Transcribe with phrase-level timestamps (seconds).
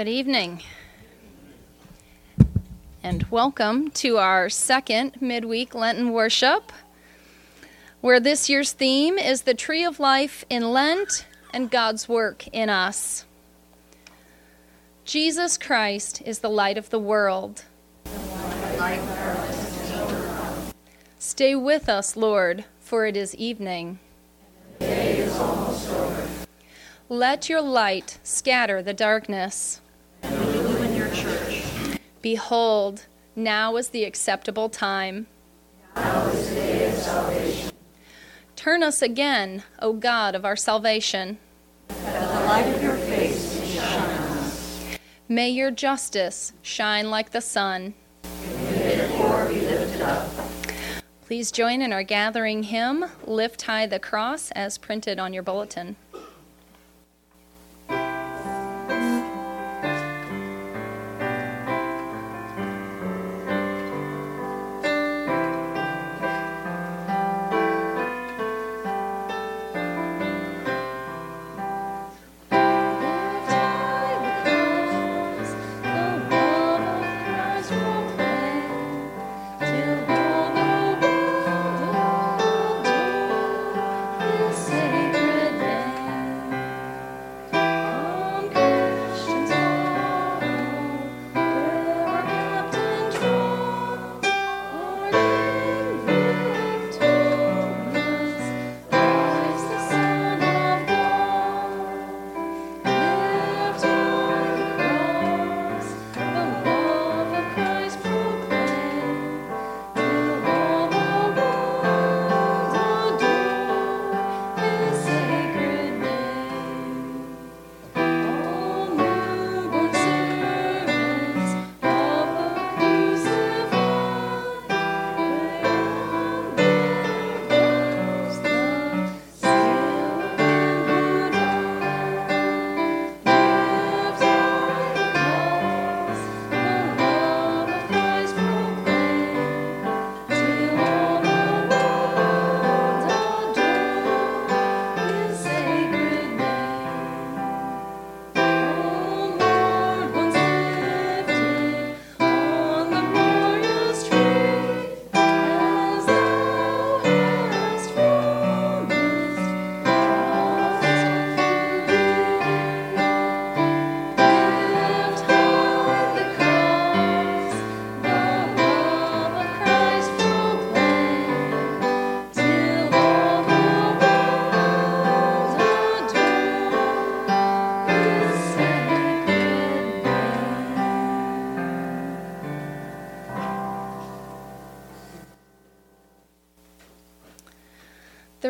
[0.00, 0.62] Good evening.
[3.02, 6.72] And welcome to our second midweek Lenten worship,
[8.00, 12.70] where this year's theme is the tree of life in Lent and God's work in
[12.70, 13.26] us.
[15.04, 17.66] Jesus Christ is the light of the world.
[21.18, 23.98] Stay with us, Lord, for it is evening.
[27.10, 29.82] Let your light scatter the darkness.
[32.22, 35.26] Behold, now is the acceptable time.
[38.56, 41.38] Turn us again, O God of our salvation.
[41.88, 41.94] The
[42.46, 44.98] light of your face shine on us.
[45.28, 47.94] May your justice shine like the sun.
[48.22, 50.28] May the poor be lifted up.
[51.24, 55.96] Please join in our gathering hymn, Lift High the Cross, as printed on your bulletin.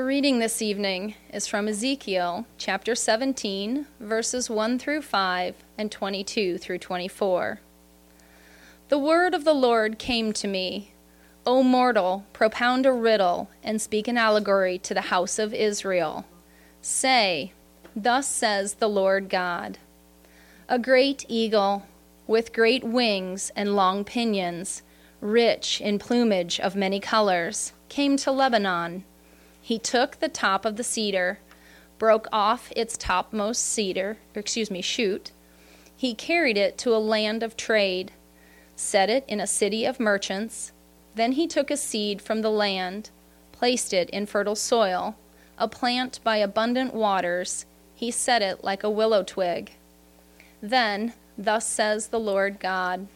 [0.00, 6.56] The reading this evening is from Ezekiel chapter 17, verses 1 through 5 and 22
[6.56, 7.60] through 24.
[8.88, 10.92] The word of the Lord came to me
[11.44, 16.24] O mortal, propound a riddle and speak an allegory to the house of Israel.
[16.80, 17.52] Say,
[17.94, 19.76] Thus says the Lord God
[20.66, 21.86] A great eagle,
[22.26, 24.82] with great wings and long pinions,
[25.20, 29.04] rich in plumage of many colors, came to Lebanon
[29.70, 31.38] he took the top of the cedar,
[31.96, 35.30] broke off its topmost cedar, excuse me, shoot.
[35.96, 38.10] He carried it to a land of trade,
[38.74, 40.72] set it in a city of merchants.
[41.14, 43.10] Then he took a seed from the land,
[43.52, 45.14] placed it in fertile soil,
[45.56, 47.64] a plant by abundant waters.
[47.94, 49.70] He set it like a willow twig.
[50.60, 53.06] Then, thus says the Lord God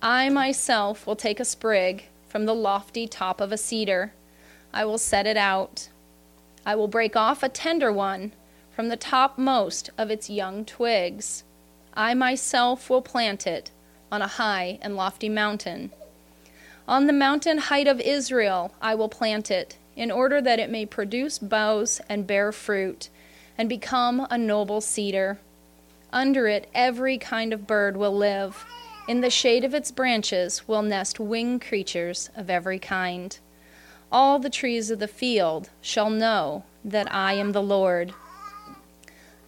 [0.00, 4.14] I myself will take a sprig from the lofty top of a cedar
[4.72, 5.88] I will set it out.
[6.64, 8.32] I will break off a tender one
[8.74, 11.44] from the topmost of its young twigs.
[11.94, 13.70] I myself will plant it
[14.12, 15.90] on a high and lofty mountain.
[16.86, 20.86] On the mountain height of Israel I will plant it, in order that it may
[20.86, 23.08] produce boughs and bear fruit,
[23.58, 25.38] and become a noble cedar.
[26.12, 28.64] Under it every kind of bird will live.
[29.08, 33.38] In the shade of its branches will nest winged creatures of every kind
[34.10, 38.14] all the trees of the field shall know that I am the Lord.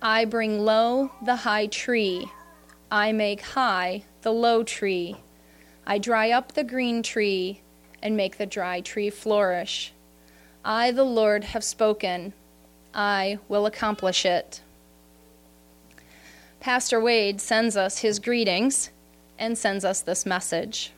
[0.02, 2.30] I bring low the high tree,
[2.90, 5.16] I make high the low tree.
[5.86, 7.62] I dry up the green tree
[8.02, 9.92] and make the dry tree flourish.
[10.64, 12.32] I, the Lord, have spoken.
[12.92, 14.60] I will accomplish it.
[16.60, 18.90] Pastor Wade sends us his greetings
[19.38, 20.92] and sends us this message.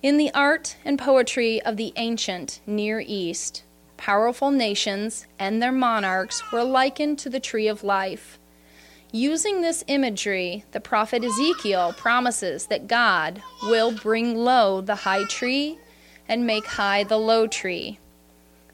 [0.00, 3.64] In the art and poetry of the ancient Near East,
[3.96, 8.38] powerful nations and their monarchs were likened to the tree of life.
[9.10, 15.78] Using this imagery, the prophet Ezekiel promises that God will bring low the high tree
[16.28, 17.98] and make high the low tree.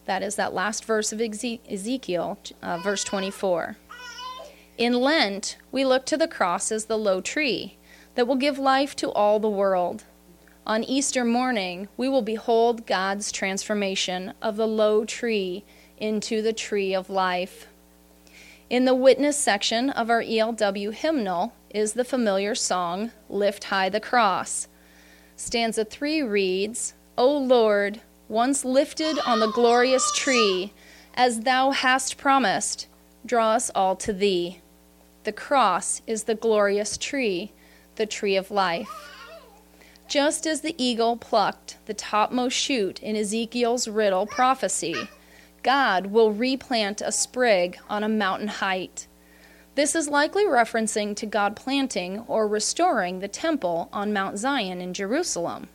[0.05, 3.79] That is that last verse of Ezekiel, uh, verse 24.
[4.77, 7.79] In Lent, we look to the cross as the low tree
[8.15, 10.05] that will give life to all the world.
[10.67, 15.63] On Easter morning, we will behold God's transformation of the low tree
[15.99, 17.67] into the tree of life.
[18.71, 24.01] In the witness section of our ELW hymnal is the familiar song, Lift High the
[24.01, 24.69] Cross.
[25.37, 28.01] Stanza 3 reads, O Lord,
[28.31, 30.73] once lifted on the glorious tree,
[31.13, 32.87] as thou hast promised,
[33.27, 34.63] draw us all to thee.
[35.25, 37.53] The cross is the glorious tree,
[37.97, 39.14] the tree of life.
[40.09, 45.09] Just as the eagle plucked the topmost shoot in Ezekiel's riddle prophecy,
[45.63, 49.07] God will replant a sprig on a mountain height.
[49.75, 54.95] This is likely referencing to God planting or restoring the temple on Mount Zion in
[54.95, 55.69] Jerusalem.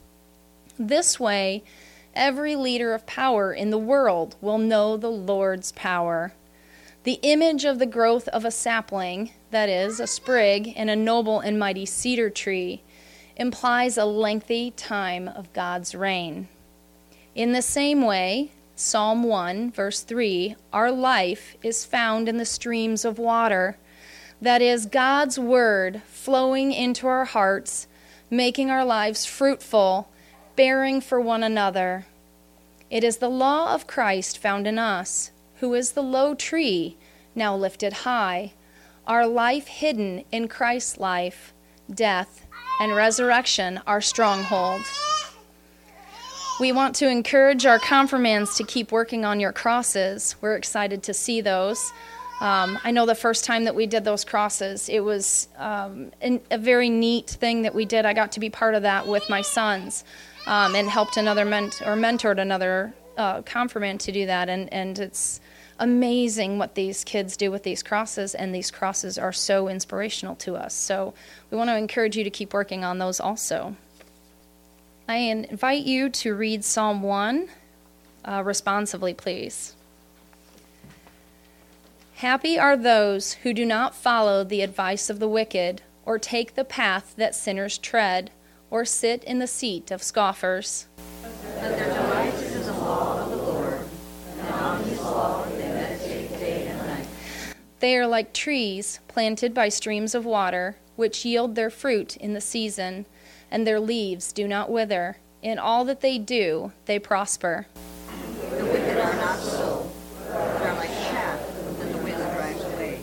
[0.77, 1.63] This way,
[2.13, 6.33] every leader of power in the world will know the Lord's power.
[7.03, 11.39] The image of the growth of a sapling, that is, a sprig in a noble
[11.39, 12.83] and mighty cedar tree,
[13.39, 16.49] implies a lengthy time of God's reign.
[17.33, 23.05] In the same way, Psalm 1, verse 3 Our life is found in the streams
[23.05, 23.77] of water.
[24.41, 27.87] That is, God's word flowing into our hearts,
[28.29, 30.09] making our lives fruitful,
[30.57, 32.05] bearing for one another.
[32.89, 36.97] It is the law of Christ found in us who is the low tree,
[37.35, 38.53] now lifted high,
[39.07, 41.53] our life hidden in Christ's life,
[41.93, 42.45] death,
[42.79, 44.81] and resurrection, our stronghold.
[46.59, 50.35] We want to encourage our confirmands to keep working on your crosses.
[50.41, 51.91] We're excited to see those.
[52.41, 56.57] Um, I know the first time that we did those crosses, it was um, a
[56.57, 58.05] very neat thing that we did.
[58.05, 60.05] I got to be part of that with my sons
[60.47, 64.47] um, and helped another ment- or mentored another uh, to do that.
[64.49, 65.41] And, and it's
[65.79, 70.55] amazing what these kids do with these crosses, and these crosses are so inspirational to
[70.55, 70.73] us.
[70.73, 71.13] So
[71.49, 73.75] we want to encourage you to keep working on those also.
[75.07, 77.49] I invite you to read Psalm 1
[78.25, 79.73] uh, responsively, please.
[82.15, 86.65] Happy are those who do not follow the advice of the wicked, or take the
[86.65, 88.29] path that sinners tread,
[88.69, 90.85] or sit in the seat of scoffers.
[97.79, 102.41] They are like trees planted by streams of water, which yield their fruit in the
[102.41, 103.05] season,
[103.49, 105.17] and their leaves do not wither.
[105.41, 107.67] In all that they do, they prosper.
[108.57, 109.89] The wicked are not so.
[110.27, 111.39] They are like chaff
[111.79, 112.99] that the wind drives away.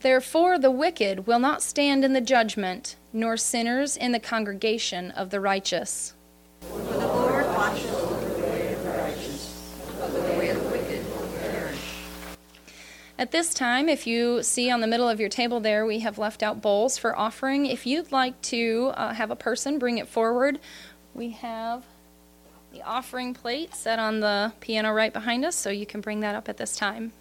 [0.00, 5.30] Therefore, the wicked will not stand in the judgment, nor sinners in the congregation of
[5.30, 6.14] the righteous.
[6.62, 10.68] For the Lord watches over the way of the righteous, but the way of the
[10.70, 11.78] wicked will perish.
[13.18, 16.18] At this time, if you see on the middle of your table there, we have
[16.18, 17.64] left out bowls for offering.
[17.64, 20.58] If you'd like to uh, have a person bring it forward,
[21.14, 21.84] we have
[22.72, 26.34] the offering plate set on the piano right behind us, so you can bring that
[26.34, 27.12] up at this time.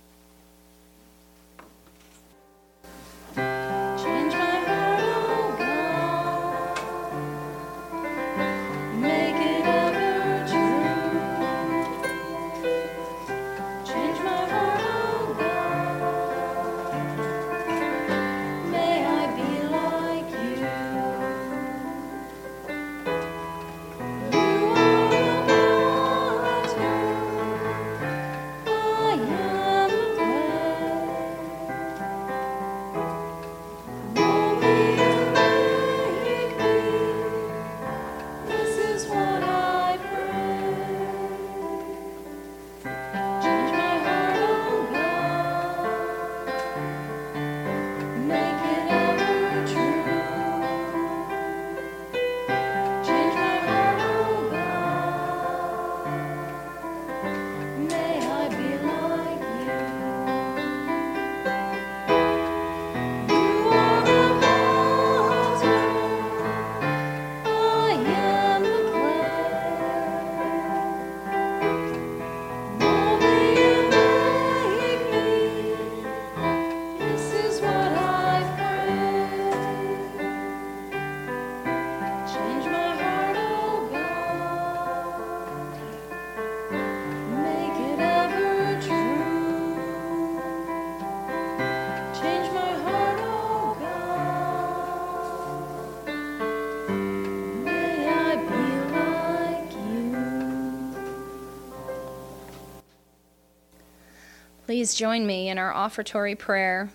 [104.86, 106.92] Please join me in our offertory prayer.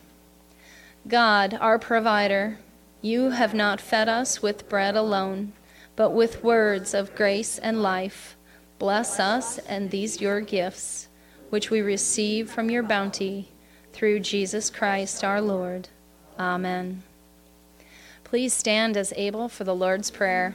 [1.09, 2.59] God, our provider,
[3.03, 5.55] you have not fed us with bread alone,
[5.97, 8.37] but with words of grace and life.
[8.79, 11.09] Bless us and these your gifts,
[11.49, 13.49] which we receive from your bounty,
[13.93, 15.89] through Jesus Christ our Lord.
[16.39, 17.03] Amen.
[18.23, 20.55] Please stand as able for the Lord's Prayer.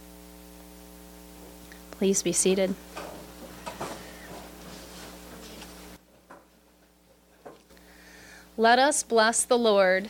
[2.01, 2.73] Please be seated.
[8.57, 10.09] Let us bless the Lord.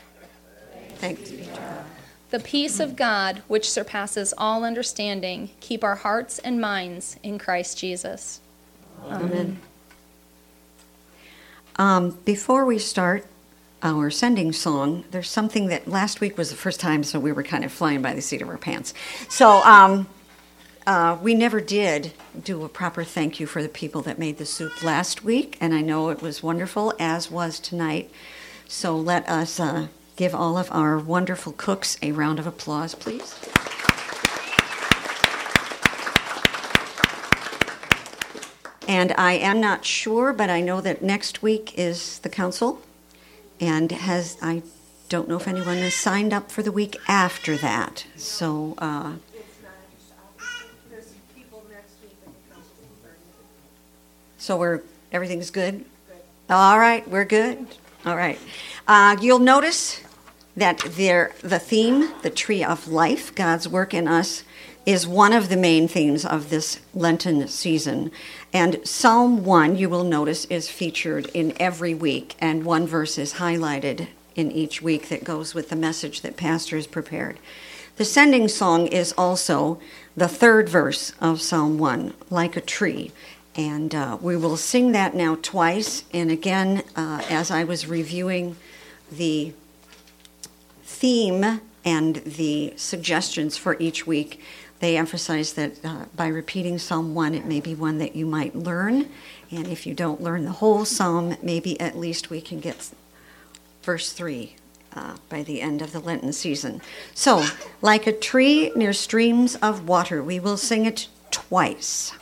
[1.00, 1.84] Thanks be to God.
[2.30, 7.78] The peace of God, which surpasses all understanding, keep our hearts and minds in Christ
[7.78, 8.40] Jesus.
[9.06, 9.60] Amen.
[11.76, 13.26] Um, before we start
[13.84, 17.44] our sending song, there's something that last week was the first time, so we were
[17.44, 18.94] kind of flying by the seat of our pants.
[19.28, 20.08] So um,
[20.88, 22.12] uh, we never did
[22.44, 25.74] do a proper thank you for the people that made the soup last week, and
[25.74, 28.10] I know it was wonderful, as was tonight.
[28.68, 33.40] So let us uh, give all of our wonderful cooks a round of applause, please.
[38.88, 42.82] And I am not sure, but I know that next week is the council,
[43.60, 44.64] and has I
[45.10, 48.06] don't know if anyone has signed up for the week after that.
[48.16, 49.14] So uh,
[54.52, 54.82] so we're
[55.14, 55.86] everything's good.
[56.50, 57.66] All right, we're good.
[58.06, 58.38] All right.
[58.86, 60.02] Uh, you'll notice
[60.58, 64.44] that there the theme, the tree of life, God's work in us,
[64.86, 68.12] is one of the main themes of this Lenten season.
[68.52, 73.36] And Psalm 1, you will notice, is featured in every week, and one verse is
[73.36, 77.40] highlighted in each week that goes with the message that Pastor has prepared.
[77.96, 79.80] The sending song is also
[80.18, 83.14] the third verse of Psalm 1, like a tree.
[83.56, 86.04] And uh, we will sing that now twice.
[86.14, 88.56] And again, uh, as I was reviewing
[89.12, 89.54] the
[90.84, 94.42] theme and the suggestions for each week,
[94.80, 98.56] they emphasize that uh, by repeating Psalm 1, it may be one that you might
[98.56, 99.10] learn.
[99.52, 102.90] And if you don't learn the whole psalm, maybe at least we can get
[103.84, 104.56] verse 3
[104.96, 106.82] uh, by the end of the Lenten season.
[107.14, 107.46] So,
[107.82, 112.14] like a tree near streams of water, we will sing it twice.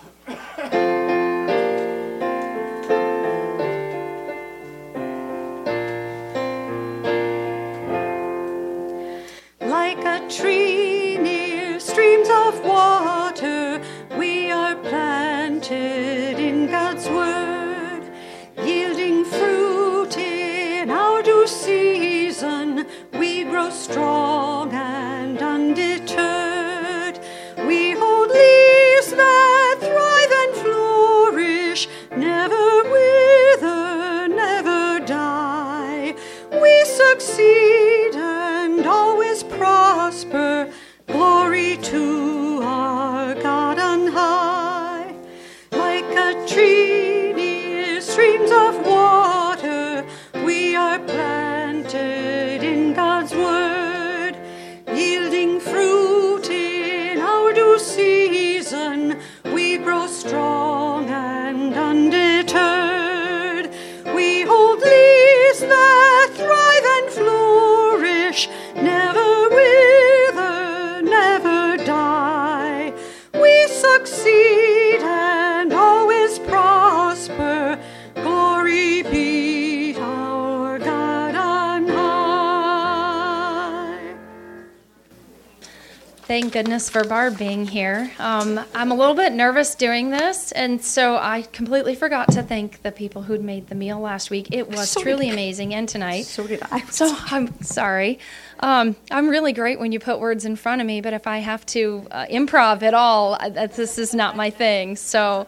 [86.60, 88.12] Goodness for Barb being here.
[88.20, 92.82] Um, I'm a little bit nervous doing this, and so I completely forgot to thank
[92.82, 94.50] the people who'd made the meal last week.
[94.52, 95.32] It was So truly I.
[95.32, 96.24] amazing, and tonight.
[96.26, 96.82] So did I.
[96.90, 98.20] So I'm sorry.
[98.60, 101.38] Um, I'm really great when you put words in front of me, but if I
[101.38, 104.98] have to uh, improv at all, that- this is not my thing.
[104.98, 105.48] So.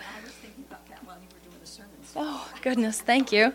[2.16, 3.52] Oh goodness, thank you.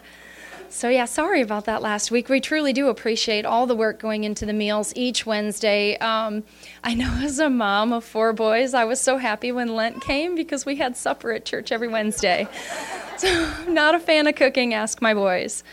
[0.68, 2.29] So, yeah, sorry about that last week.
[2.29, 5.96] We truly do appreciate all the work going into the meals each Wednesday.
[5.98, 6.44] Um,
[6.85, 10.35] I know as a mom of four boys, I was so happy when Lent came
[10.35, 12.48] because we had supper at church every Wednesday.
[13.16, 15.64] So, I'm not a fan of cooking, ask my boys.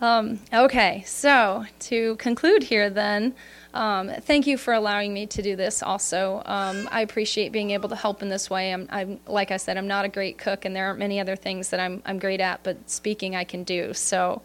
[0.00, 3.34] Um, okay, so to conclude here, then,
[3.76, 5.82] um, thank you for allowing me to do this.
[5.82, 8.72] Also, um, I appreciate being able to help in this way.
[8.72, 11.36] I'm, I'm, like I said, I'm not a great cook, and there aren't many other
[11.36, 13.92] things that I'm, I'm great at, but speaking I can do.
[13.92, 14.42] So,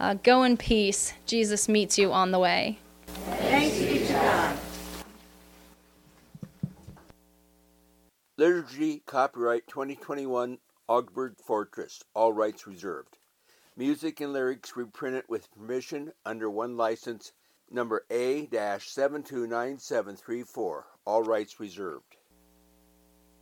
[0.00, 1.14] uh, go in peace.
[1.24, 2.78] Jesus meets you on the way.
[3.06, 4.58] Thanks be to God.
[8.36, 10.58] Liturgy copyright 2021
[10.88, 13.16] Augsburg Fortress, all rights reserved.
[13.76, 17.30] Music and lyrics reprinted with permission under OneLicense
[17.70, 22.13] number A-729734, all rights reserved.